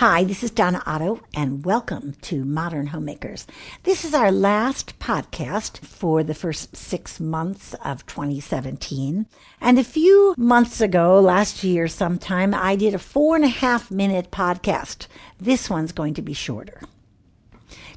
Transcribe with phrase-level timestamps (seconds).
[0.00, 3.46] Hi, this is Donna Otto, and welcome to Modern Homemakers.
[3.84, 9.24] This is our last podcast for the first six months of 2017.
[9.58, 13.90] And a few months ago, last year sometime, I did a four and a half
[13.90, 15.06] minute podcast.
[15.40, 16.82] This one's going to be shorter.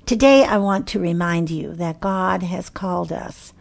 [0.05, 3.52] Today, I want to remind you that God has called us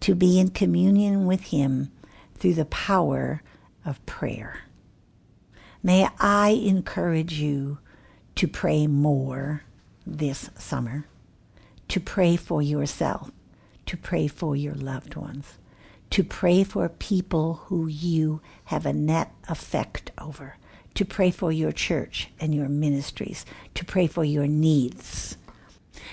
[0.00, 1.90] to be in communion with Him
[2.34, 3.40] through the power
[3.86, 4.58] of prayer.
[5.82, 7.78] May I encourage you
[8.36, 9.62] to pray more
[10.06, 11.06] this summer,
[11.88, 13.30] to pray for yourself,
[13.86, 15.58] to pray for your loved ones,
[16.10, 20.56] to pray for people who you have a net effect over,
[20.94, 23.44] to pray for your church and your ministries,
[23.74, 25.36] to pray for your needs.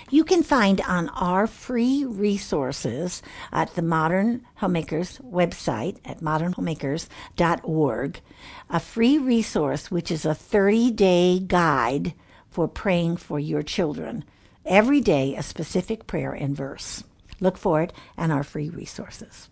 [0.09, 8.21] You can find on our free resources at the Modern Homemakers website at modernhomemakers.org
[8.69, 12.13] a free resource which is a 30 day guide
[12.49, 14.23] for praying for your children.
[14.65, 17.03] Every day, a specific prayer and verse.
[17.39, 19.49] Look for it and our free resources.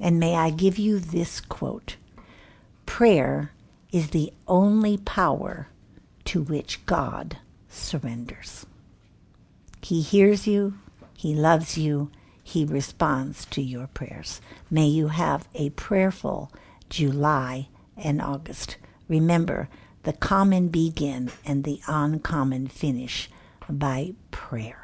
[0.00, 1.96] And may I give you this quote
[2.86, 3.52] Prayer
[3.92, 5.68] is the only power
[6.24, 8.66] to which God surrenders.
[9.84, 10.78] He hears you,
[11.12, 12.10] He loves you,
[12.42, 14.40] He responds to your prayers.
[14.70, 16.50] May you have a prayerful
[16.88, 18.78] July and August.
[19.08, 19.68] Remember,
[20.04, 23.30] the common begin and the uncommon finish
[23.68, 24.83] by prayer.